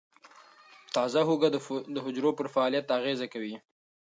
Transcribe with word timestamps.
تازه 0.95 1.21
هوږه 1.27 1.49
د 1.95 1.97
حجرو 2.05 2.31
پر 2.37 2.47
فعالیت 2.53 2.85
اغېز 2.99 3.19
کوي. 3.33 3.55